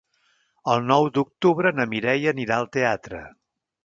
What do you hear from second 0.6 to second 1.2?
El nou